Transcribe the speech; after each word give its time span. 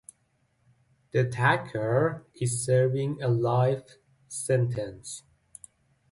The 1.11 1.19
attacker 1.27 2.25
is 2.33 2.65
serving 2.65 3.21
a 3.21 3.27
life 3.27 3.99
sentence. 4.27 5.21